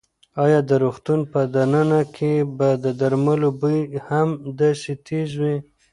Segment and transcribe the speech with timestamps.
[0.43, 4.27] ایا د روغتون په دننه کې به د درملو بوی هم
[4.61, 5.57] داسې تېز وي؟